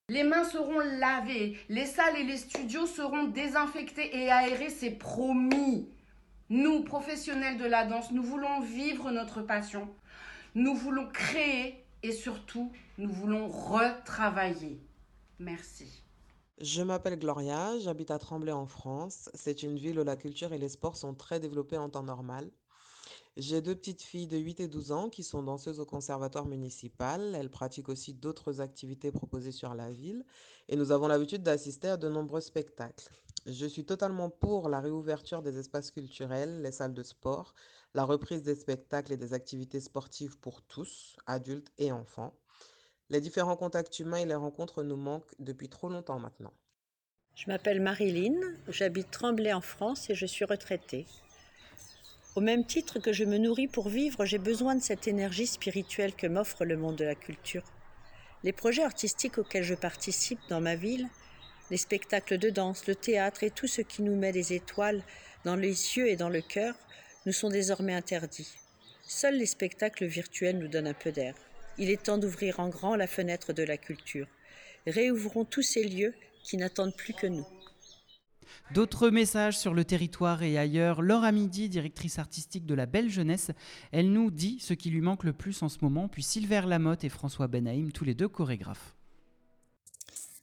[0.09, 1.57] Les mains seront lavées.
[1.69, 5.87] Les salles et les studios seront désinfectés et aérés, c'est promis.
[6.49, 9.87] Nous, professionnels de la danse, nous voulons vivre notre passion.
[10.53, 14.81] Nous voulons créer et surtout, nous voulons retravailler.
[15.39, 16.04] Merci.
[16.59, 19.29] Je m'appelle Gloria, j'habite à Tremblay en France.
[19.33, 22.49] C'est une ville où la culture et les sports sont très développés en temps normal.
[23.37, 27.35] J'ai deux petites filles de 8 et 12 ans qui sont danseuses au conservatoire municipal.
[27.35, 30.25] Elles pratiquent aussi d'autres activités proposées sur la ville
[30.69, 33.09] et nous avons l'habitude d'assister à de nombreux spectacles.
[33.45, 37.53] Je suis totalement pour la réouverture des espaces culturels, les salles de sport,
[37.93, 42.33] la reprise des spectacles et des activités sportives pour tous, adultes et enfants.
[43.09, 46.53] Les différents contacts humains et les rencontres nous manquent depuis trop longtemps maintenant.
[47.35, 51.05] Je m'appelle Marilyn, j'habite Tremblay en France et je suis retraitée.
[52.35, 56.15] Au même titre que je me nourris pour vivre, j'ai besoin de cette énergie spirituelle
[56.15, 57.63] que m'offre le monde de la culture.
[58.43, 61.07] Les projets artistiques auxquels je participe dans ma ville,
[61.71, 65.03] les spectacles de danse, le théâtre et tout ce qui nous met des étoiles
[65.45, 66.75] dans les yeux et dans le cœur,
[67.25, 68.55] nous sont désormais interdits.
[69.01, 71.35] Seuls les spectacles virtuels nous donnent un peu d'air.
[71.77, 74.27] Il est temps d'ouvrir en grand la fenêtre de la culture.
[74.87, 77.45] Réouvrons tous ces lieux qui n'attendent plus que nous.
[78.71, 81.01] D'autres messages sur le territoire et ailleurs.
[81.01, 83.51] Laura Midi, directrice artistique de la Belle Jeunesse,
[83.91, 87.03] elle nous dit ce qui lui manque le plus en ce moment, puis Silver Lamotte
[87.03, 88.95] et François Benhaïm, tous les deux chorégraphes.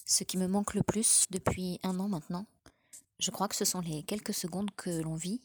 [0.05, 2.47] Ce qui me manque le plus depuis un an maintenant,
[3.19, 5.41] je crois que ce sont les quelques secondes que l'on vit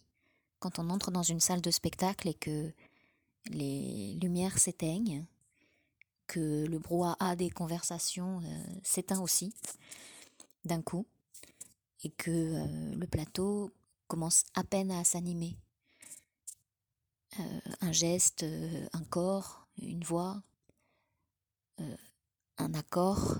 [0.60, 2.72] quand on entre dans une salle de spectacle et que
[3.50, 5.26] les lumières s'éteignent,
[6.28, 9.54] que le brouhaha des conversations euh, s'éteint aussi
[10.66, 11.08] d'un coup
[12.04, 13.72] et que euh, le plateau
[14.08, 15.58] commence à peine à s'animer.
[17.40, 18.46] Euh, un geste,
[18.94, 20.42] un corps, une voix,
[22.58, 23.36] un accord.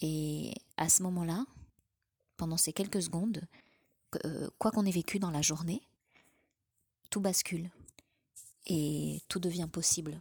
[0.00, 1.44] Et à ce moment-là,
[2.36, 3.42] pendant ces quelques secondes,
[4.58, 5.82] quoi qu'on ait vécu dans la journée,
[7.10, 7.70] tout bascule
[8.66, 10.20] et tout devient possible.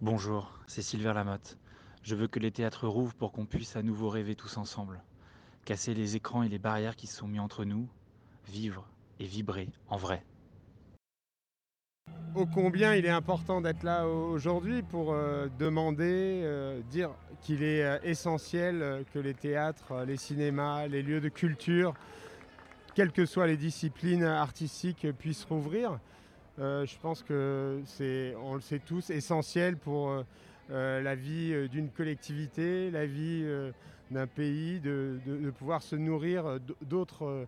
[0.00, 1.58] Bonjour, c'est Sylvain Lamotte.
[2.04, 5.02] Je veux que les théâtres rouvrent pour qu'on puisse à nouveau rêver tous ensemble.
[5.64, 7.88] Casser les écrans et les barrières qui se sont mis entre nous,
[8.46, 10.24] vivre et vibrer en vrai.
[12.36, 17.82] Ô combien il est important d'être là aujourd'hui pour euh, demander, euh, dire qu'il est
[17.82, 21.94] euh, essentiel que les théâtres, les cinémas, les lieux de culture,
[22.94, 25.98] quelles que soient les disciplines artistiques, puissent rouvrir.
[26.60, 30.22] Euh, je pense que c'est, on le sait tous, essentiel pour euh,
[30.70, 33.46] euh, la vie d'une collectivité, la vie
[34.10, 35.18] d'un pays, de,
[35.56, 37.46] pouvoir se nourrir d'autres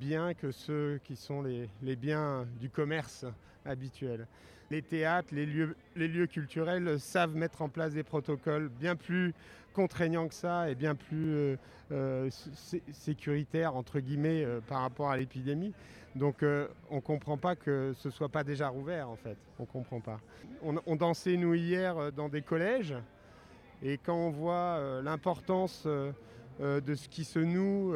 [0.00, 3.24] biens que ceux qui sont les, biens du commerce
[3.64, 4.26] habituel.
[4.70, 9.32] Les théâtres, les lieux, culturels savent mettre en place des protocoles bien plus
[9.72, 11.56] contraignants que ça et bien plus
[12.92, 15.72] sécuritaires, entre guillemets, par rapport à l'épidémie.
[16.16, 19.36] Donc euh, on ne comprend pas que ce ne soit pas déjà rouvert en fait.
[19.58, 20.18] On comprend pas.
[20.62, 22.94] On, dansait nous hier euh, dans des collèges
[23.82, 27.94] et quand on voit euh, l'importance de ce qui se noue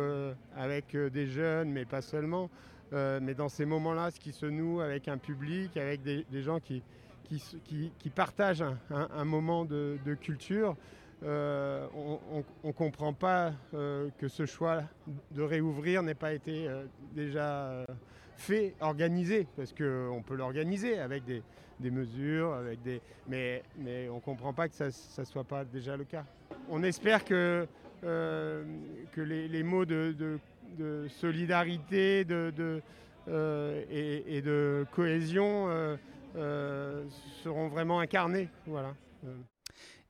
[0.55, 2.51] avec des jeunes, mais pas seulement,
[2.93, 6.83] mais dans ces moments-là, ce qui se noue avec un public, avec des, gens qui,
[7.25, 10.77] qui, partagent un, moment de, culture,
[11.23, 14.83] on ne comprend pas que ce choix
[15.31, 16.69] de réouvrir n'ait pas été
[17.15, 17.87] déjà
[18.41, 24.21] fait, organisé, parce qu'on peut l'organiser avec des, mesures, avec des, mais, mais on ne
[24.21, 26.25] comprend pas que ça ne soit pas déjà le cas.
[26.69, 27.67] On espère que,
[28.05, 28.65] euh,
[29.13, 30.15] que les, mots de,
[30.79, 32.83] de, solidarité de,
[33.29, 35.67] euh, et, de cohésion
[36.37, 37.05] euh,
[37.43, 38.49] seront vraiment incarnés.
[38.67, 38.95] Voilà.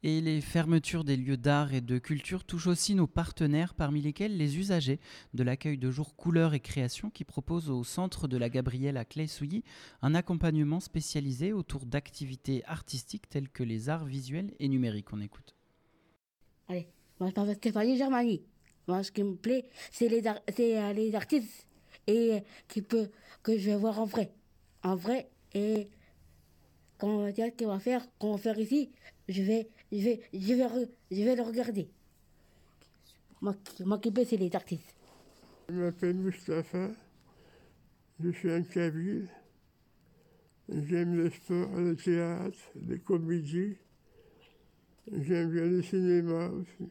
[0.02, 4.34] Et les fermetures des lieux d'art et de culture touchent aussi nos partenaires, parmi lesquels
[4.34, 4.98] les usagers
[5.34, 9.04] de l'accueil de jour Couleurs et Création qui propose au centre de la Gabrielle à
[9.04, 9.62] Clay-Souilly
[10.00, 15.12] un accompagnement spécialisé autour d'activités artistiques telles que les arts visuels et numériques.
[15.12, 15.54] On écoute.
[16.68, 18.42] Allez, moi je m'appelle Stéphanie Germanie.
[18.88, 21.66] Moi ce qui me plaît, c'est les, euh, artistes
[22.06, 23.10] et euh, qui peut,
[23.42, 24.32] que je vais voir en vrai.
[24.82, 25.88] En vrai et
[26.96, 28.90] quand on va faire, qu'on va faire ici,
[29.28, 31.88] je vais, je vais, je vais, je vais le regarder.
[33.40, 34.94] M'occuper, c'est les artistes.
[35.68, 36.90] Je m'appelle Mustapha,
[38.22, 39.28] je suis un Kabyle.
[40.68, 43.76] J'aime le sport, le théâtre, les comédies.
[45.10, 46.90] J'aime bien le cinéma aussi.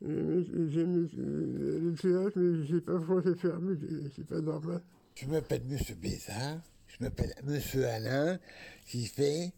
[0.00, 3.76] J'aime le théâtre, mais je ne sais pas pourquoi c'est fermé,
[4.16, 4.80] c'est pas normal.
[5.14, 5.78] Je m'appelle M.
[6.00, 7.60] Bézard, je m'appelle M.
[7.84, 8.38] Alain,
[8.86, 9.52] qui fait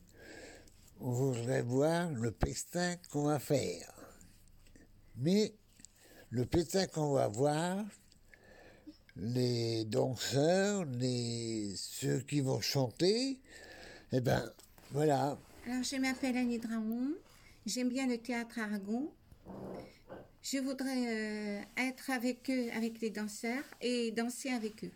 [1.03, 3.93] on voudrait voir le pestin qu'on va faire.
[5.17, 5.53] Mais
[6.31, 7.85] le pestin qu'on va voir,
[9.17, 13.41] les danseurs, les, ceux qui vont chanter.
[14.13, 14.49] Eh ben,
[14.93, 15.37] voilà.
[15.67, 17.15] Alors, je m'appelle Annie Dramon.
[17.67, 19.13] J'aime bien le théâtre Aragon.
[20.41, 24.91] Je voudrais euh, être avec eux, avec les danseurs, et danser avec eux.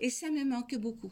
[0.00, 1.10] Et ça me manque beaucoup.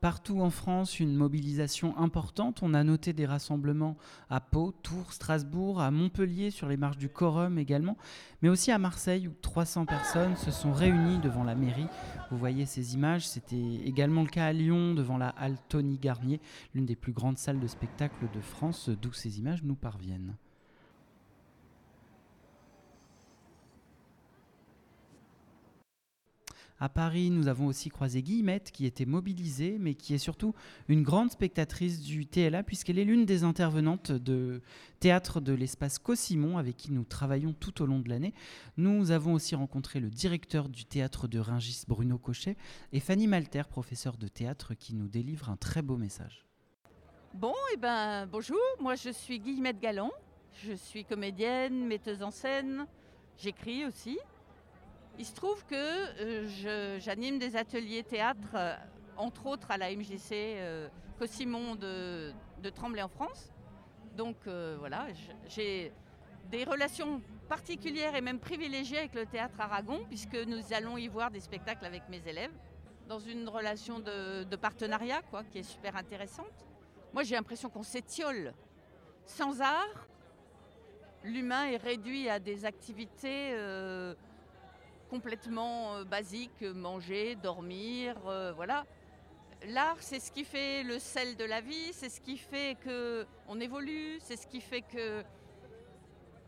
[0.00, 2.62] Partout en France, une mobilisation importante.
[2.62, 3.96] On a noté des rassemblements
[4.30, 7.96] à Pau, Tours, Strasbourg, à Montpellier, sur les marches du Corum également,
[8.40, 11.88] mais aussi à Marseille où 300 personnes se sont réunies devant la mairie.
[12.30, 16.40] Vous voyez ces images, c'était également le cas à Lyon, devant la halle Tony Garnier,
[16.74, 20.36] l'une des plus grandes salles de spectacle de France, d'où ces images nous parviennent.
[26.80, 30.54] À Paris, nous avons aussi croisé Guillemette, qui était mobilisée, mais qui est surtout
[30.86, 34.62] une grande spectatrice du TLA, puisqu'elle est l'une des intervenantes de
[35.00, 38.32] théâtre de l'espace Cosimon, avec qui nous travaillons tout au long de l'année.
[38.76, 42.56] Nous avons aussi rencontré le directeur du théâtre de Ringis, Bruno Cochet,
[42.92, 46.46] et Fanny Malter, professeure de théâtre, qui nous délivre un très beau message.
[47.34, 50.10] Bon, et eh ben bonjour, moi je suis Guillemette Galland,
[50.64, 52.86] je suis comédienne, metteuse en scène,
[53.36, 54.18] j'écris aussi.
[55.18, 58.76] Il se trouve que euh, j'anime des ateliers théâtre, euh,
[59.16, 60.88] entre autres à la MJC euh,
[61.20, 63.52] de, Tremblay en France.
[64.16, 65.06] Donc voilà,
[65.48, 65.92] j'ai
[66.50, 71.30] des relations particulières et même privilégiées avec le théâtre Aragon, puisque nous allons y voir
[71.30, 72.50] des spectacles avec mes élèves,
[73.08, 76.66] dans une relation de, partenariat quoi, qui est super intéressante.
[77.12, 78.52] Moi j'ai l'impression qu'on s'étiole.
[79.24, 80.08] Sans art,
[81.22, 83.54] l'humain est réduit à des activités
[85.08, 88.86] complètement euh, basique, manger, dormir, euh, voilà.
[89.66, 93.26] L'art, c'est ce qui fait le sel de la vie, c'est ce qui fait que
[93.48, 95.24] on évolue, c'est ce qui fait que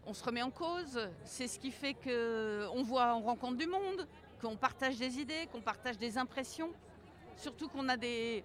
[0.06, 3.66] on se remet en cause, c'est ce qui fait que on voit, on rencontre du
[3.66, 4.06] monde,
[4.40, 6.70] qu'on partage des idées, qu'on partage des impressions,
[7.36, 8.44] surtout qu'on a des,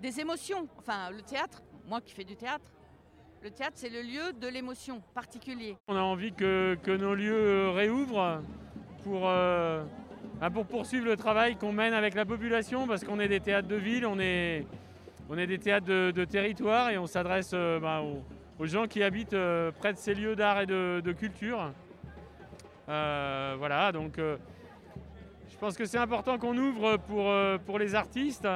[0.00, 0.68] des émotions.
[0.78, 2.70] Enfin, le théâtre, moi qui fais du théâtre,
[3.42, 5.76] le théâtre, c'est le lieu de l'émotion particulier.
[5.88, 8.40] On a envie que, que nos lieux réouvrent
[9.06, 9.84] pour, euh,
[10.40, 13.68] bah, pour poursuivre le travail qu'on mène avec la population, parce qu'on est des théâtres
[13.68, 14.66] de ville, on est,
[15.30, 18.02] on est des théâtres de, territoire et on s'adresse euh, bah,
[18.58, 21.72] aux, gens qui habitent euh, près de ces lieux d'art et de, culture.
[22.88, 27.32] voilà, donc je pense que c'est important qu'on ouvre pour,
[27.64, 28.48] pour les artistes,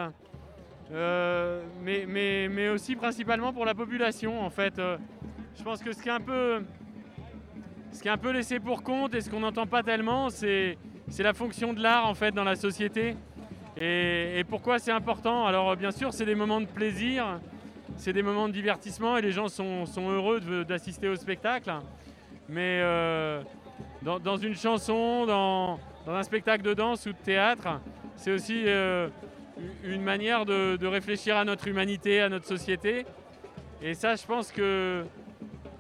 [0.91, 4.41] mais, mais, mais, aussi principalement pour la population.
[4.41, 4.81] En fait,
[5.57, 6.65] je pense que ce qui est un peu
[7.93, 10.77] ce qui est un peu laissé pour compte et ce qu'on n'entend pas tellement, c'est
[11.19, 13.17] la fonction de l'art en fait dans la société.
[13.81, 15.47] Et, pourquoi c'est important?
[15.47, 17.41] Alors bien sûr, c'est des moments de plaisir,
[17.97, 21.73] c'est des moments de divertissement et les gens sont, heureux d'assister au spectacle.
[22.49, 23.43] Mais euh,
[24.03, 27.81] dans, une chanson, dans, un spectacle de danse ou de théâtre,
[28.17, 29.09] c'est aussi euh,
[29.85, 33.07] une manière de réfléchir à notre humanité, à notre société.
[33.83, 35.05] Et ça, je pense que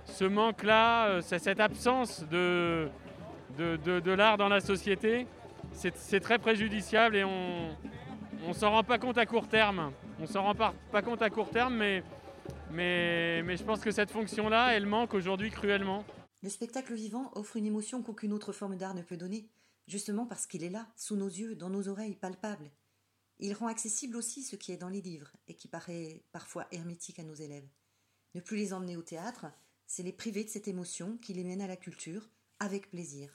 [0.04, 2.88] ce manque-là, euh, cette absence de,
[3.56, 5.26] de, l'art dans la société,
[5.72, 7.68] c'est très préjudiciable et on
[8.46, 9.92] ne s'en rend pas compte à court terme.
[10.20, 12.02] On s'en rend pas, pas, compte à court terme, mais,
[12.70, 16.04] mais, mais je pense que cette fonction-là, elle manque aujourd'hui cruellement.
[16.42, 19.48] Le spectacle vivant offre une émotion qu'aucune autre forme d'art ne peut donner,
[19.86, 22.70] justement parce qu'il est là, sous nos yeux, dans nos oreilles, palpable.
[23.38, 27.18] Il rend accessible aussi ce qui est dans les livres et qui paraît parfois hermétique
[27.18, 27.68] à nos élèves.
[28.34, 29.46] Ne plus les emmener au théâtre,
[29.90, 33.34] c'est les priver de cette émotion qui les mène à la culture, avec plaisir.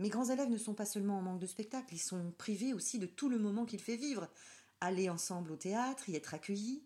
[0.00, 2.98] Mes grands élèves ne sont pas seulement en manque de spectacle, ils sont privés aussi
[2.98, 4.28] de tout le moment qu'ils fait vivre.
[4.80, 6.82] Aller ensemble au théâtre, y être accueillis,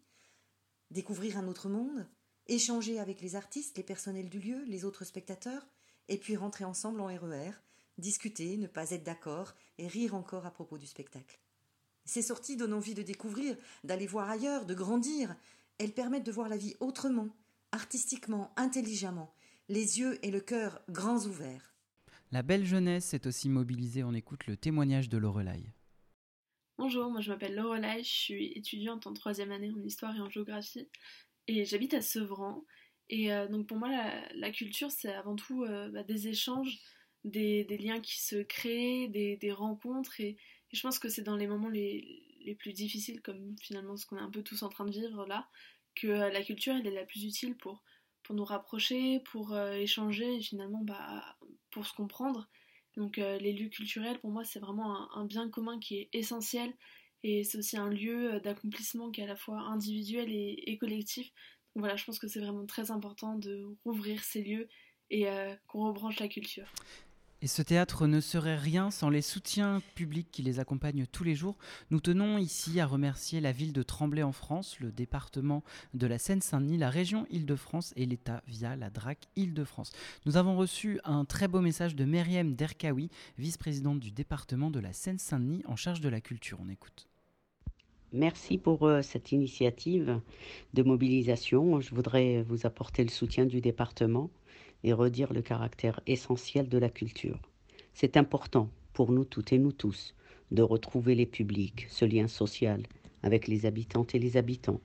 [0.90, 2.06] découvrir un autre monde,
[2.46, 5.66] échanger avec les artistes, les personnels du lieu, les autres spectateurs,
[6.08, 7.52] et puis rentrer ensemble en RER,
[7.96, 11.40] discuter, ne pas être d'accord et rire encore à propos du spectacle.
[12.04, 15.34] Ces sorties donnent envie de découvrir, d'aller voir ailleurs, de grandir.
[15.78, 17.30] Elles permettent de voir la vie autrement,
[17.72, 19.34] artistiquement, intelligemment,
[19.68, 21.74] les yeux et le cœur grands ouverts.
[22.32, 25.72] La belle jeunesse est aussi mobilisée, on écoute le témoignage de Lorelai.
[26.78, 30.28] Bonjour, moi je m'appelle Lorelai, je suis étudiante en troisième année en histoire et en
[30.28, 30.88] géographie
[31.46, 32.64] et j'habite à Sevran.
[33.08, 33.88] Et euh, donc pour moi
[34.34, 36.78] la, culture c'est avant tout euh, bah, des échanges,
[37.24, 40.36] des, liens qui se créent, des, rencontres et,
[40.72, 44.18] je pense que c'est dans les moments les, les plus difficiles comme finalement ce qu'on
[44.18, 45.48] est un peu tous en train de vivre là
[45.96, 47.82] que euh, la culture est la plus utile pour,
[48.22, 51.36] pour nous rapprocher, pour euh, échanger et finalement bah,
[51.70, 52.48] pour se comprendre.
[52.96, 56.72] Donc euh, les lieux culturels pour moi c'est vraiment un, bien commun qui est essentiel
[57.22, 61.26] et c'est aussi un lieu d'accomplissement qui est à la fois individuel et, collectif.
[61.74, 64.68] Donc voilà, je pense que c'est vraiment très important de rouvrir ces lieux
[65.10, 65.26] et
[65.66, 66.70] qu'on rebranche la culture.
[67.42, 71.34] Et ce théâtre ne serait rien sans les soutiens publics qui les accompagnent tous les
[71.34, 71.56] jours.
[71.90, 75.62] Nous tenons ici à remercier la ville de Tremblay en France, le département
[75.92, 79.92] de la Seine-Saint-Denis, la région Île-de-France et l'État via la DRAC Île-de-France.
[80.24, 84.94] Nous avons reçu un très beau message de Myriam Derkaoui, vice-présidente du département de la
[84.94, 86.58] Seine-Saint-Denis en charge de la culture.
[86.62, 87.06] On écoute.
[88.12, 90.20] Merci pour euh, cette initiative
[90.72, 91.80] de mobilisation.
[91.80, 94.30] Je voudrais vous apporter le soutien du département
[94.86, 97.40] et redire le caractère essentiel de la culture.
[97.92, 100.14] C'est important pour nous toutes et nous tous
[100.52, 102.84] de retrouver les publics, ce lien social
[103.24, 104.80] avec les habitantes et les habitants,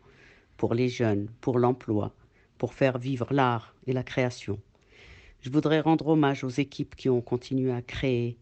[0.57, 2.15] pour les jeunes, pour l'emploi,
[2.57, 4.59] pour faire vivre l'art et la création.
[5.41, 8.37] Je voudrais rendre hommage aux équipes qui ont continué à créer,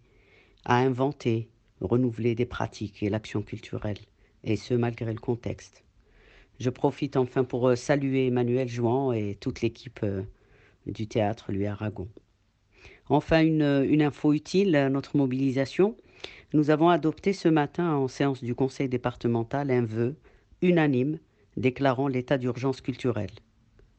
[0.64, 1.50] à inventer,
[1.82, 4.00] renouveler des pratiques et l'action culturelle,
[4.46, 5.84] et ce malgré le contexte.
[6.60, 10.24] Je profite enfin pour saluer Emmanuel Jouan et toute l'équipe euh,
[10.86, 12.08] du théâtre Louis Aragon.
[13.10, 15.96] Enfin, une, une info utile à notre mobilisation.
[16.54, 20.16] Nous avons adopté ce matin en séance du conseil départemental un vœu
[20.62, 21.20] unanime
[21.58, 23.32] déclarant l'état d'urgence culturelle.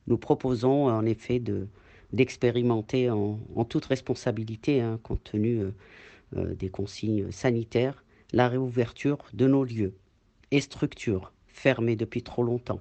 [0.06, 1.68] Nous proposons en effet de,
[2.12, 5.70] d'expérimenter en, en, toute responsabilité, hein, compte tenu euh,
[6.36, 9.94] euh, des consignes sanitaires, la réouverture de nos lieux
[10.50, 12.80] et structures fermées depuis trop longtemps.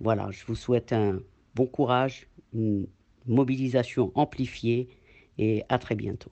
[0.00, 1.20] Voilà, je vous souhaite un
[1.54, 2.26] bon courage,
[3.26, 4.88] mobilisation amplifiée
[5.38, 6.30] et à très bientôt.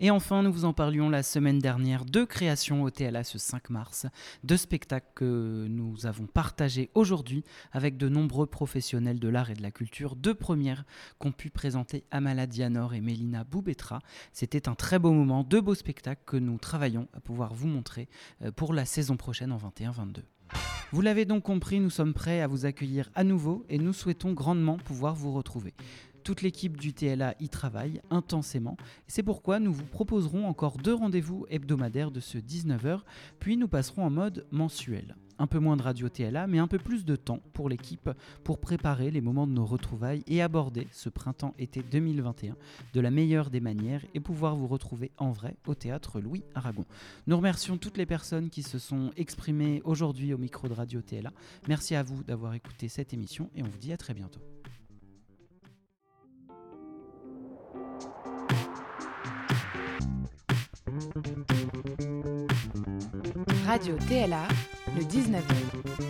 [0.00, 3.70] Et enfin, nous vous en parlions la semaine dernière, deux créations au TLA ce 5
[3.70, 4.06] mars,
[4.44, 7.42] deux spectacles que nous avons partagés aujourd'hui
[7.72, 10.84] avec de nombreux professionnels de l'art et de la culture, deux premières
[11.18, 14.00] qu'ont pu présenter Amala Dianor et Mélina Boubetra.
[14.32, 18.08] C'était un très beau moment, deux beaux spectacles que nous travaillons à pouvoir vous montrer
[18.42, 20.22] euh, pour la saison prochaine en 21-22.
[20.90, 24.32] Vous l'avez donc compris, nous sommes prêts à vous accueillir à nouveau et nous souhaitons
[24.32, 25.74] grandement pouvoir vous retrouver.
[26.24, 28.76] Toute l'équipe du TLA y travaille intensément.
[29.06, 33.00] C'est pourquoi nous vous proposerons encore deux rendez-vous hebdomadaires de ce 19h,
[33.38, 35.16] puis nous passerons en mode mensuel.
[35.38, 38.10] Un peu moins de radio TLA, mais un peu plus de temps pour l'équipe
[38.44, 42.56] pour préparer les moments de nos retrouvailles et aborder ce printemps-été 2021
[42.92, 46.84] de la meilleure des manières et pouvoir vous retrouver en vrai au théâtre Louis Aragon.
[47.26, 51.32] Nous remercions toutes les personnes qui se sont exprimées aujourd'hui au micro de radio TLA.
[51.68, 54.40] Merci à vous d'avoir écouté cette émission et on vous dit à très bientôt.
[63.66, 64.48] Radio TLA,
[64.98, 66.07] le 19e.